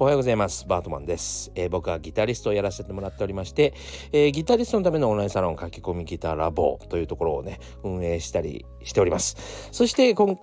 [0.00, 0.66] おはようございます。
[0.66, 3.74] バートマンです、えー、僕はギタリストをやらせてもらっておりまして、
[4.12, 9.68] えー、ギタリストのためのオンラインサロン書き込みギターラボというところをね運営したりしております。
[9.72, 10.38] そして今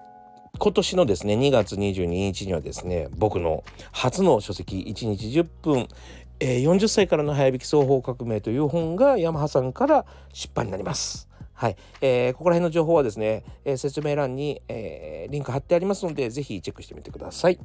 [0.59, 5.87] 今年のですね2月22日にはですね僕の初の書籍1日10分、
[6.39, 11.29] えー、40歳からの早弾き双方革命という本がヤマハさんから出版になります。
[11.53, 17.57] はい、えー、ここら辺の情報はですね、えー、説明欄に、えー、リンク貼ってありますので、ぜひチェックしてみてください。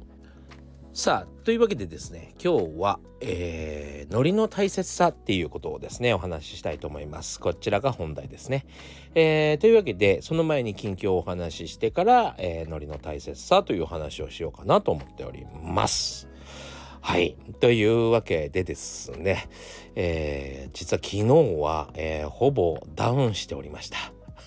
[0.95, 7.39] さあというわけでですね今日は、えー、ノリの大切さっていうことをですねお話ししたいと思います。
[7.39, 8.67] こちらが本題ですね、
[9.15, 16.29] えー、というわけでその前に近況をお話ししてから、えー、ノリの大切さというお話をしようかなと思っております。
[17.01, 17.37] はい。
[17.59, 19.49] というわけでですね、
[19.95, 23.97] えー、実は昨日は、えー、ほぼダウンしておりました。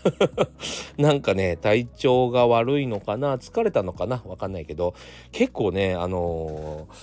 [0.98, 3.36] なんかね体調が悪いのかな？
[3.38, 4.22] 疲れたのかな？
[4.26, 4.94] わかんないけど
[5.32, 6.94] 結構ねあのー、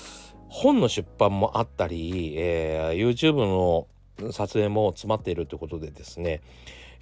[0.50, 3.88] 本の出版もあったり、えー、YouTube の
[4.32, 6.42] 撮影も詰まっているということでですね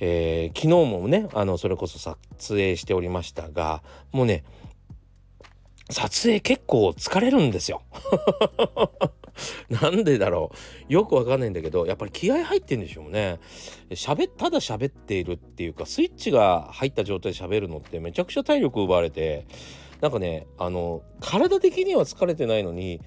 [0.04, 2.18] えー、昨日もねあのそれこそ撮
[2.50, 4.44] 影しておりましたがもうね
[5.90, 7.84] 撮影結構疲れるんですよ。
[9.70, 10.52] なんでだろ
[10.90, 10.94] う。
[10.94, 13.40] よくわかんないんだけどやっぱり気合入ってんでしょうね。
[13.92, 19.46] 喋ただ喋っているっていうかスイッチが入った状態で喋るのってめちゃくちゃ体力奪われて
[20.02, 23.02] なんかねあの体的には疲れてないのに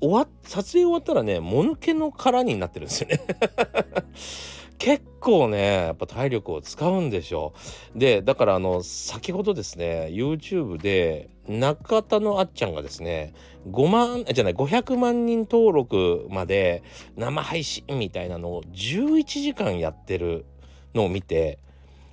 [0.00, 3.20] 終わ撮影終わったらねもぬけの殻になってるんですよね。
[4.80, 7.52] 結構ねやっぱ体力を使うんでしょ
[7.94, 7.98] う。
[7.98, 13.34] でだからあの先ほどですね YouTube で中田のあっちゃんがですね
[13.68, 16.82] 5万じゃない500万人登録まで
[17.14, 20.46] 生配信みたいなのを11時間やってる
[20.94, 21.58] のを見て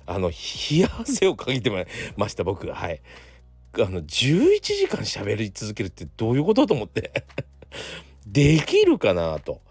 [0.04, 1.70] あの冷や汗をかいて
[2.18, 3.00] ました僕はい。
[3.76, 7.24] あの11時間喋り続けるってどういうことと思って。
[8.26, 9.62] できるかなと。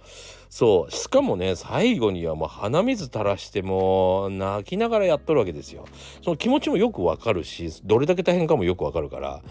[0.50, 0.92] そう。
[0.92, 5.86] しかもね最後にはもう鼻水垂らしてもう泣きながらやっとるわけですよ。
[6.24, 9.42] その気持ちもよくわかるしどれだけ大変かもよくわかるから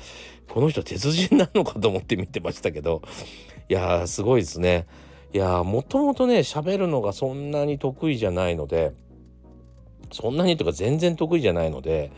[0.48, 3.02] この人鉄人なのかと思って見てましたけど。
[3.68, 4.86] いやーすごいですね。
[5.32, 8.92] いやーもともとね喋るのがそんなに得意じゃないので
[10.12, 12.12] そんなにとか全然得意じゃないので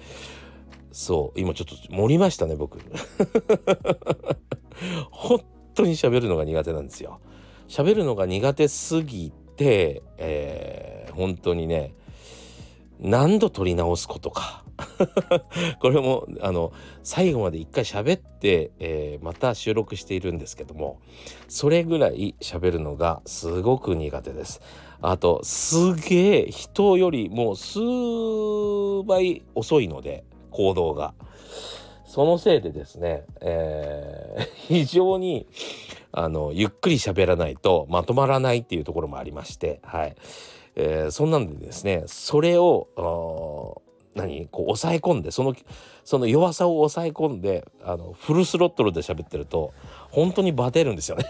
[0.93, 2.79] そう今ちょっと盛りましたね僕。
[5.11, 5.41] 本
[5.75, 7.21] 当に喋るのが苦手なんですよ。
[7.69, 11.95] 喋るのが苦手すぎて、えー、本当にね
[12.99, 14.65] 何度撮り直すことか
[15.81, 21.01] これもあの最後まで一回喋って、えー、また収録しているんですけども
[21.49, 24.61] それぐらい喋るのがすごく苦手です。
[25.01, 27.79] あとすげえ人よりもう数
[29.07, 31.15] 倍遅いので行動が。
[32.05, 35.47] そのせいでですね、えー、非常に
[36.13, 40.17] あのゆっくり喋らないとまとまらないっていうところもありまして、はい。
[40.77, 43.83] えー、そんなんでですねそれを
[44.15, 44.47] 何？
[44.49, 45.55] こう抑え込んでその
[46.05, 49.73] その弱さを抑え込んであのフルスロットルで喋ってると
[50.11, 51.25] 本当にバテるんですよね。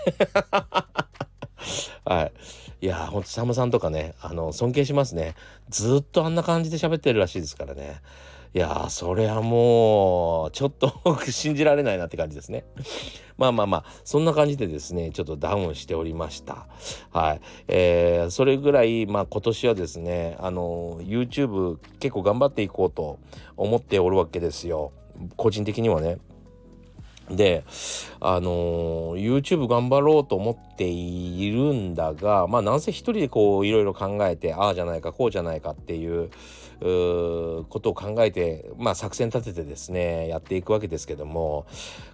[2.05, 2.33] はい。
[2.81, 5.35] いやほんとさんまさんとかねあの尊敬しますね。
[5.69, 8.01] ずっとあんな感じで喋ってるらしいですからね。
[8.55, 12.65] いやーそれはもうちょっと信じられないなって感じですね。
[13.37, 16.67] まあまあまあそんな感じでですねちょっとダウンしておりました。
[17.11, 23.19] はい、えー、それぐらいまあ今年はですねあの YouTube 結構頑張っていこうと
[23.57, 24.93] 思っておるわけですよ
[25.37, 26.19] 個人的にはね。
[27.31, 27.65] で
[28.21, 36.31] あの、YouTube 頑張ろうと思っているんだがまあなんせ一人でこういろいろ考えてああじゃないかこうじゃないかっていう
[36.81, 41.67] ことを考えて、まあ、作戦立ててですねやっていくわけですけども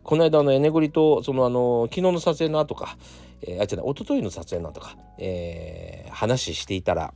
[0.02, 2.96] この間のエネグリとそのあの昨日の撮影の後か、
[3.42, 7.12] えー、あ違う一昨日の撮影の後か、えー、話していたら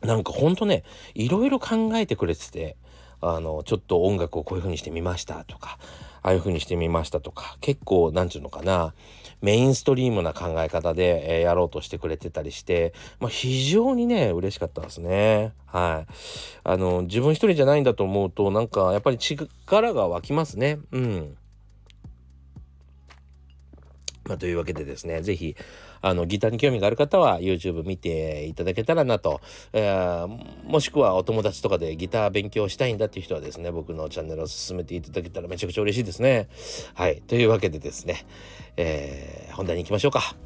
[0.00, 0.84] なんかほんとね
[1.14, 2.76] いろいろ考えてくれてて
[3.20, 5.78] あのちょっと音楽をこういう風にしてみましたとか
[6.22, 8.94] ああいう風にしてみましたとか結構なんちゅうのかな
[9.40, 15.52] メインストリームな考え方で、えー、やろうとしてくれてたりして、まあ、非常にね嬉しかったですね。
[15.66, 16.12] はい。
[16.62, 20.78] あの自分一人じゃないんだと思うとなんかやっぱり力が湧きますね。
[20.92, 21.36] うん。
[24.24, 25.56] まあ、というわけでですね是非
[26.02, 29.40] あのギターに興味がある方は YouTube 見ていただけたらなと、
[29.72, 36.48] えー、もしくはお友達とかでギター勉強したいんだっていう人はですね僕のチャンネルを進めていただけたらめちゃくちゃ嬉しいですね。
[36.94, 38.26] はいというわけでですね、
[38.76, 40.36] えー、本題に行きましょうか。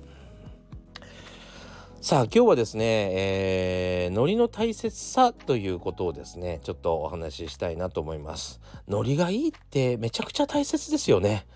[2.02, 8.60] さあ今日はですね、えー、ノリの大切さということをですねちょっとお話ししたいなと思います。
[8.86, 11.46] ノリがいいってめちゃくちゃ大切ですよね。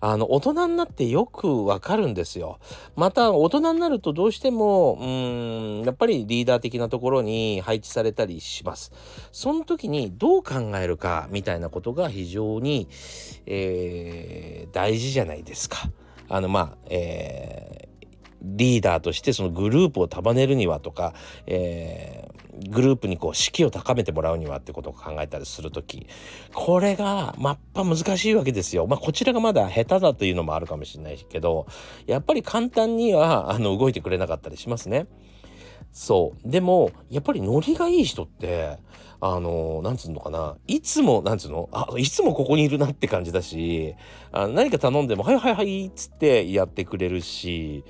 [0.00, 2.58] あの大人になってよくわかるんですよ。
[2.96, 8.92] また大人になるとどうしてもうんやっぱりリーダー的なところに配置されたりします。
[9.32, 12.88] その時にどう考えるかみたいなことが非常に、
[13.46, 15.90] えー、大事じゃないですか。
[16.28, 17.87] あのまあ、えー
[18.56, 21.14] リーダーとしてそのグループを束ねるにはとか、
[21.46, 26.06] えー、グループにこう士気を高めてもらうにはってことを考えたりする時
[26.54, 28.86] これがまっぱ難しいわけですよ。
[28.86, 31.66] まあこちらがまだ下手だというのもあるかもしれないけど
[32.06, 35.06] やっぱり簡単にはあの動いてくれなかったりしますね。
[35.92, 36.50] そう。
[36.50, 38.78] でもやっぱりノリがいい人って
[39.20, 40.56] あのなんつうのかな。
[40.66, 41.68] いつもなんつうの？
[41.72, 43.94] あいつもここにいるなって感じだし
[44.30, 47.84] あ何か頼んでも「はいはいはい」っつってやってくれるし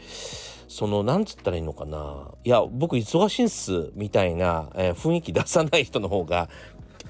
[0.68, 2.30] そのなんつったらいいのかな。
[2.44, 6.48] いや僕忙しいんすみたいな、えー、雰囲気出さない人の方が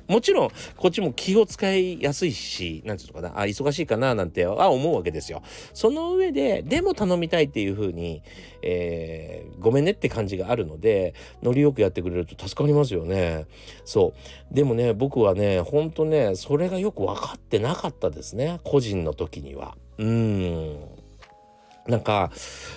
[0.07, 5.43] もちろんこっちも気を使いやすいしなんていうのかなあ忙しいかななんてあ思うわけですよ。
[5.75, 8.23] その上ででも頼みたいっていう風に、
[8.63, 13.47] えー、ごめんねって感じがあるのでノリよくやってくれると助かりますよね。
[13.85, 14.15] そ
[14.51, 19.77] うでもね僕はねほんとねそれがよく分かってなかったですね個人の時には。
[19.99, 20.77] うん
[21.87, 22.31] なんか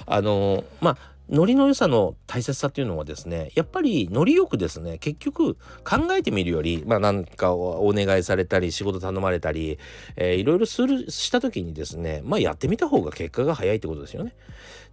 [0.05, 0.97] あのまあ
[1.31, 9.79] ノリの良さの大切さっていうのはですねやっぱりノリよくですね結局考えてみるよりまあなんかお願いされたり仕事頼まれたり、
[10.17, 14.33] えー、いろいろするした時にですねまあやってみた方が結果が早いってことですよね。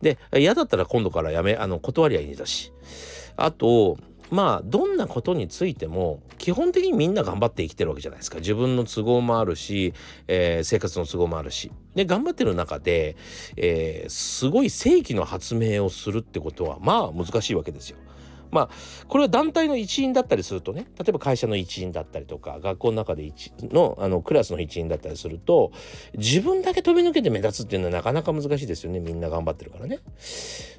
[0.01, 2.73] で嫌だったら今度からやめあの断りゃいいんだし
[3.37, 3.99] あと
[4.31, 9.95] まあどんなことについても基本的にみんな頑張って生きてるわけじゃないですか自分の都合もあるし、
[10.27, 13.17] えー、生活の都合もあるしで頑張ってる中で、
[13.57, 17.99] えー、すごい正規の発明をするってことはまあ難しいわけですよ。
[18.51, 18.69] まあ
[19.09, 25.73] これは団体の一員だったりするとね例えば会社の一員だったりとか学校の中で一のあのクラスの一員だったりすると
[26.17, 30.01] 自分だけ飛び抜けて目立つっていうのはなかなか難しいですよねみんな頑張ってるからね。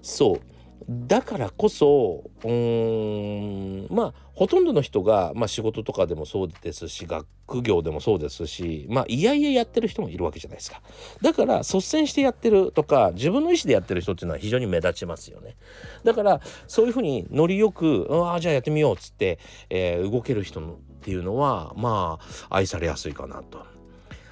[0.02, 7.28] そうだからこそうんまあほとんどの人が、まあ、仕事とかでもそうですし学
[7.62, 10.82] 業でもそうですしまあいやいややってる人もいるわけじゃないですか
[11.22, 15.58] だから率先してやってるとか自分の意思でやってる人っていうのは非常に目立ちますよね
[16.04, 19.40] だからそういうふうにノリよく「ああじゃあやってみよう」っつって、
[19.70, 23.66] えー、動ける人っていうのはまあ愛されやすいかなと。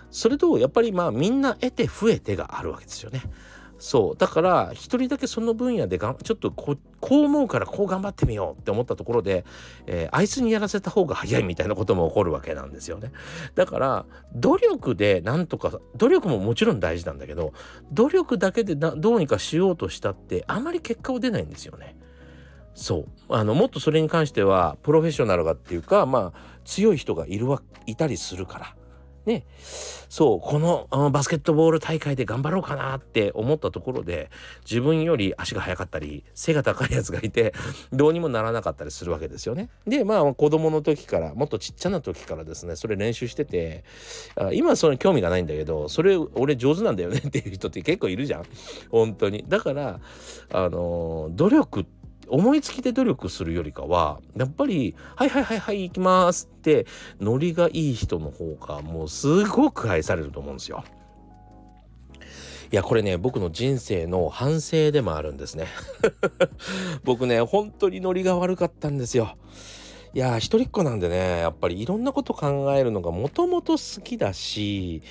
[0.09, 3.21] それとやっぱりまあみんな得て増えてがあるわけですよね。
[3.79, 9.45] そうだから一人だけその分野でがちょっとここう思うからこう頑張ってみようって思ったところで、
[9.85, 13.11] えー、あいつにやらせた方が早いみたいなことも起こるわけなんですよね。
[13.53, 17.53] だから努力でなんとか努力ももちろん大事なんだけど
[17.91, 21.95] 努力だけでどうにかしようとしたってあまり結果は出ないんですよね。
[22.73, 28.75] そうあのもっとそれに関してはプロフェッショナルがっていうかまあ強い人がいるわいたりするから。
[29.27, 29.45] ね、
[30.07, 34.31] そうこのバスケットボール大会で頑張ろうかなって思ったところで
[34.63, 37.53] 自分より足が速かったり背が高いやつがいて
[37.91, 39.69] どうにもならなかったりするわけですよね。
[39.85, 43.83] でまあ子供の時からもっとちっちゃな時からですねそれ練習してて
[44.53, 48.43] 今はそれ興味がないんだけどそれ俺上手なんだよねっていう人って結構いるじゃん
[48.89, 49.43] 本当に。
[49.45, 49.99] だから
[50.53, 51.96] あの努力って
[52.29, 56.85] 思いつきで努力するよりかはやっぱり「はいはいはいはい行きます」って
[57.19, 60.83] ノリがいい人の方がもうすごく愛されると思うんですよ。
[62.69, 65.67] いやこれね僕の人生の反省でもあるんですね
[67.05, 69.37] 僕ね本当にノリが悪かったんですよ
[70.13, 75.03] いや一人っ子なんでねやっぱりいろんなこと考えるのがもともと好きだし、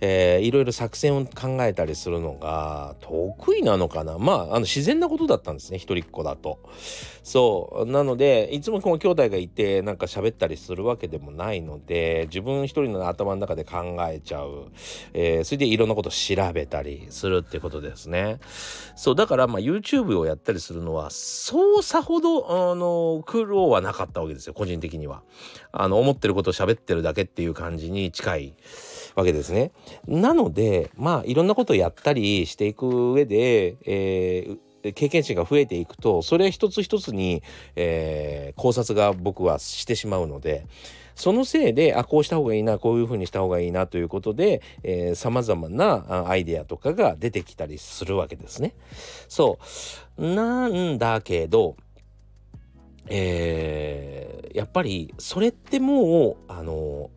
[0.00, 6.58] えー、いろいろ作戦を考えたりするのが得意なのかなまああの自然なことだったんですね一人っ子だと。
[7.22, 14.70] そうなのでいつもこの兄弟がいてなんか喋ったりするわけでもないので自分一人の頭の中で考えちゃう、
[15.14, 18.40] えー、それでいろんなこと調べたりするってことですね。
[18.94, 25.22] そうだからまあ YouTube をやったりするのはそうさほどあの苦労はなかったわけですよ個人的には。
[25.72, 28.54] あの思ってることを喋ってるだけっていう感じに近い
[29.14, 29.72] わけですね。
[30.06, 37.42] なのでまあいろんなことをやったりしていく上で、えー、経験値が増えていくとそれ一つ一つに、
[37.76, 40.66] えー、考察が僕はしてしまうので
[41.14, 44.62] そのせいであこうした方がいいなこういうふうにした方がいいなということで
[45.14, 48.74] さまざまなアイデアとかが出てきたりするわけですね。
[49.28, 49.58] そ
[50.18, 51.76] うなんだけど
[53.06, 54.23] えー、
[54.74, 57.08] ぱりそれってもうあの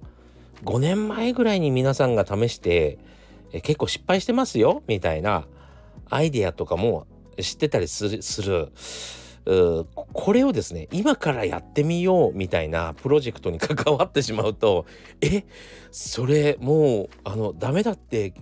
[0.63, 2.99] 5年前ぐらいに皆さんが試して、
[3.51, 5.45] え結構失敗してますよみたいな
[6.09, 7.05] アイデアとかも
[7.39, 8.69] 知ってたりするする。
[10.11, 14.85] これをですね今からやってみようみたいなプロジェクトに関わってしまうと
[15.21, 15.45] え
[15.89, 18.33] それもうあのダメだって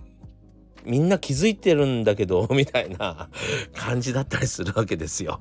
[0.86, 3.28] みんな気づいてるんだけど みたいな
[3.74, 5.40] 感じだったりするわけですよ。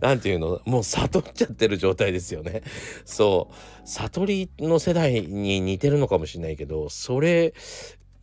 [0.00, 0.60] なんていうの？
[0.66, 2.62] もう悟っちゃってる状態ですよね。
[3.04, 3.54] そう
[3.88, 7.54] 悟りの世代に似てるのかもしれないけどそれ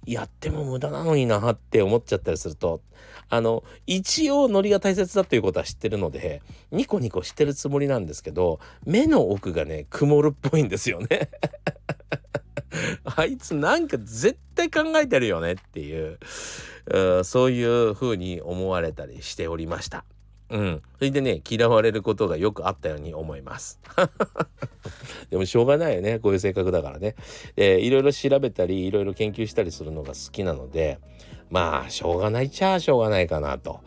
[0.06, 2.82] やっても無駄なのになって思っちゃったりすると
[3.30, 11.30] あの一応ノリが大切だということは知ってるのでニコニコしてるつもりなんですけど目の奥がね曇るっぽいんですよね
[13.16, 16.20] あいつなんか絶対考えてるよねっていう
[17.20, 20.06] うそういう風に思われたりしておりました。
[20.50, 20.82] うん。
[20.98, 23.80] それでね、嫌われることがよくあったように思います。
[25.30, 26.18] でもしょうがないよね。
[26.18, 27.16] こういう性格だからね。
[27.56, 31.00] えー、いろいろ調べたり、いろいろ研究したりするのが好きなので、
[31.50, 33.82] まあ、しょうがないっちゃしょうがないかなと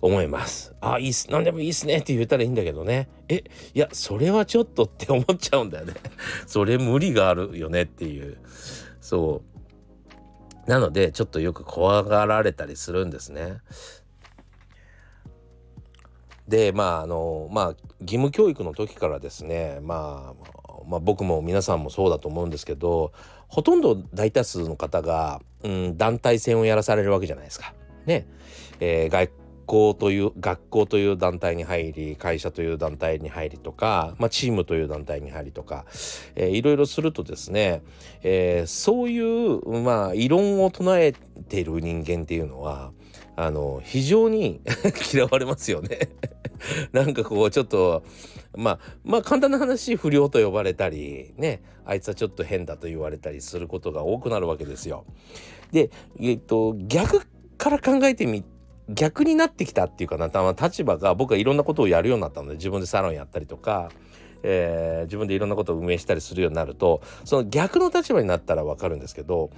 [0.00, 0.74] 思います。
[0.80, 1.30] あ、いいっす。
[1.30, 3.08] 何でもいいっすねって言ったらいいんだけどね。
[3.28, 3.44] え、
[3.74, 5.94] いや、それはちょっとって思っちゃうんだよね。
[6.46, 8.38] それ無理があるよねっていう。
[9.00, 9.42] そ
[10.66, 10.70] う。
[10.70, 13.58] なので、ちょっとよく怖がられたりするんですね。
[16.48, 17.66] でまああのまあ
[18.00, 20.34] 義務教育の時からですねま
[20.68, 23.12] あまあ僕も皆さんもそうだと思うんですけど
[23.48, 27.74] ほとんど大多数の方が、うん、団体戦をやらされるわけじゃないですか。
[28.06, 28.26] ね。
[28.80, 29.30] えー、学
[29.66, 35.84] 校という学校という団体に入り会社という団体に入りとか、まあ、チームという団体に入りとか、
[36.34, 37.82] えー、いろいろするとですね、
[38.22, 42.92] えー、そういう、まあ、異論を唱えている人間っていうのは
[43.34, 44.60] あの非常に
[45.12, 46.08] 嫌われますよね
[46.92, 48.02] なんかこうちょっと
[48.56, 55.04] まあまあ簡単な話不良と呼ばれたりねあいつはちょっと変だと言われたりすることが多くなるわけですよ。
[55.72, 57.26] でえっと逆
[57.58, 58.44] から考えてみ
[58.88, 63.90] 逆になってきたっていうかな立場が僕はいろんなことをやるようになったので自分でサロンやったりとか、
[64.44, 69.50] えー、自分でいろんなことを運営したりするようになるとその逆の立場になったら分かるんですけど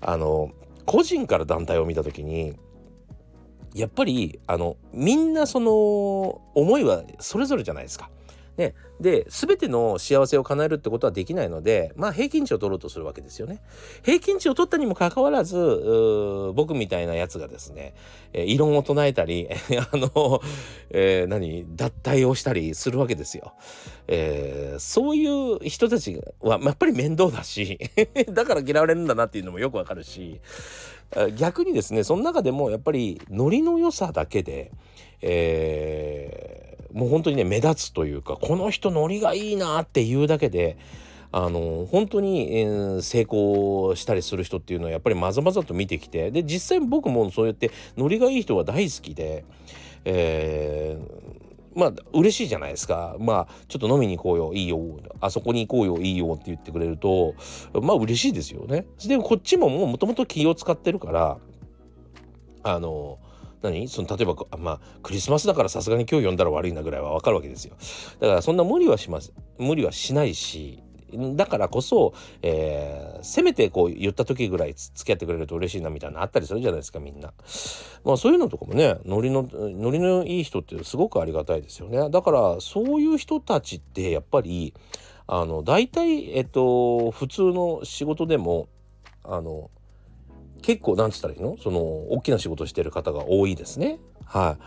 [0.00, 0.52] あの
[0.84, 2.56] 個人から団体を見た時に
[3.74, 8.10] やっぱりあのみんなその思いはそれぞれじゃないですか。
[8.58, 13.62] ね、で全ての幸せを叶えるってことはできないのでまあ平均値を取ろうとするわけですよね。
[14.02, 15.56] 平均値を取ったにもかかわらず
[16.56, 17.94] 僕みたいなやつがですね、
[18.32, 19.48] えー、異論を唱えたり
[19.78, 20.42] あの、
[20.90, 23.52] えー、何脱退をしたりするわけですよ。
[24.08, 27.78] えー、そういう人たちは、まあ、やっぱり面倒だし
[28.32, 30.40] だから嫌われるんだなっていうのもよくわかるし
[31.36, 34.70] 逆にですねその中でもやっぱりノリの良さだけで、
[35.22, 40.76] えー、もう本当にね目立つというかこの人ノリがいいなっていうだけで
[41.30, 49.44] あの本当に、えー、成功したりする人っていうのはやっぱりまざまざと見てきてで実際僕もそうやってノリがいい人は大好きで、
[50.04, 51.47] えー、
[51.78, 54.78] まあ嬉しいじゃないですかまあちょっと飲みに行こうよいいよ
[55.20, 57.34] あそこに行こうよいいよって言ってくれると
[57.80, 58.84] まあ嬉しいですよね。
[59.06, 61.38] でこっちももともと気を使ってるから
[62.64, 63.18] あの
[63.62, 63.88] 何？
[63.88, 67.76] その例えばまあクリスマスだからさすがに今日呼んだら悪いなぐらいはわかるわけですよ。
[68.20, 70.82] だからそんな無理はします無理はしないし
[71.36, 77.32] だからこそ、えー、せめてこう言った時ぐらい付き合ってくれると嬉しいなみたいなあったりするじゃないですかみんな。
[78.04, 82.10] まあそういうのとかもねノリのノリのいい人ってすごくありがたいですよね。
[82.10, 84.74] だからそういう人たちってやっぱり
[85.26, 88.68] あの大体えっと普通の仕事でも
[89.24, 89.70] あの
[90.62, 91.56] 結構なんつったらいいの？
[91.62, 93.98] その大きな仕事してる方が多いですね。
[94.24, 94.62] はい。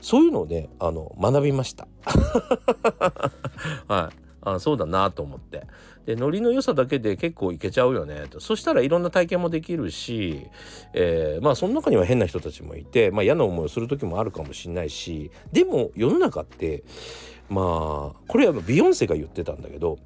[0.00, 1.88] そういうので、あの学びました。
[3.88, 4.27] はい。
[4.54, 5.66] あそうだなと思って。
[6.06, 8.24] でノリの良さだけで結構いけちゃうよね。
[8.30, 10.46] とそしたらいろんな体験もできるし、
[10.94, 16.82] えー、まあその中には変な人たちもいて、まあ、嫌な思いをする時もあるかもしんないしでも世の中って
[17.50, 19.98] まあこれはビヨンセが言ってたんだけど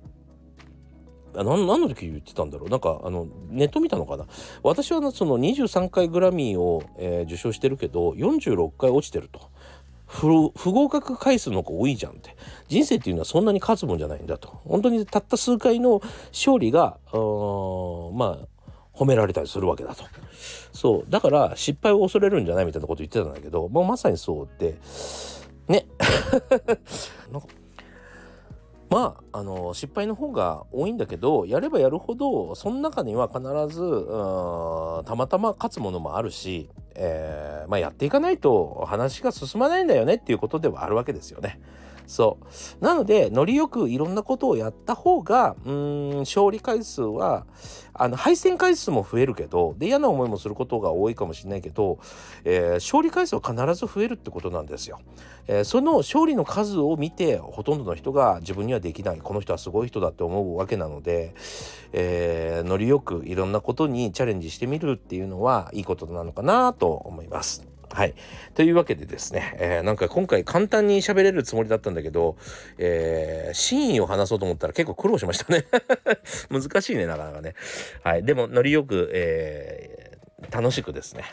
[1.34, 2.68] 何何の時言ってたんだろう。
[2.68, 4.26] なんかあのネット見たのかな。
[4.62, 9.50] 私はその23回グラミーを、えー、受賞してるけど46回落ちてると。
[10.12, 12.36] 不合格回数の子多いじゃんって。
[12.68, 14.60] 人生っていうのはそんなに勝つもんじゃないんだと。
[14.64, 16.02] 本当にたった数回の
[16.32, 18.38] 勝利がまあ
[18.94, 20.04] 褒められたりするわけだと。
[20.72, 21.10] そう。
[21.10, 24.76] だから失敗を恐れるんじゃないみたいなこと言ってたんだけどもうまさにそうで
[25.68, 25.86] ね。
[28.90, 33.40] まああの失敗の方が多いんだけどやればやるほどその中には必
[33.74, 33.80] ず
[35.06, 41.60] たまたま勝つものもあるしえー、まあ、やっていかないと話が進まないんだよねっていうことではあるわけですよね。
[42.06, 42.38] そ
[42.80, 42.84] う。
[42.84, 47.46] なのでノリよくいろんなことをやった方がうん勝利回数は
[47.94, 51.98] あの敗戦回数も増えるけどで嫌な思いもすることが多いかもしれないけど、
[52.44, 55.00] えー、勝利回数は必ず増えるってことなんですよ、
[55.46, 59.18] えー、その勝利の数を見てほとんどの人が自分にはできない。
[59.18, 61.34] この人はすごい人だって思うわけなので、
[61.92, 67.71] えー、ノリよくいろんなことにチャレンジしてみるっていうのはいいことなのかなと思います。
[67.92, 68.14] はい。
[68.54, 72.36] というわけでですね、えー、なんか今回簡単に喋れるつもりだったんだけど、
[72.78, 75.66] えー、真意を話そうと思ったら結構苦労しましたね
[76.50, 77.54] 難しいね、なかなかね。
[78.02, 78.24] はい。
[78.24, 81.24] でも、ノリよく、えー、楽しくですね、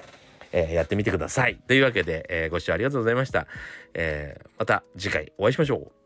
[0.51, 1.57] えー、やってみてください。
[1.67, 3.47] というわけで、えー、ご視聴ありがとうございました。
[3.93, 5.98] えー、また次回お会いしましょう。